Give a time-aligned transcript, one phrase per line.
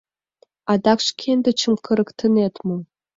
[0.71, 2.77] —Адак шкендычым кырыктынет мо?»